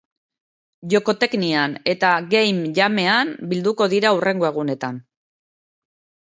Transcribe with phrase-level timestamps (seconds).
[0.93, 4.99] Jokoteknian eta Game Jamean bilduko dira hurrengo egunetan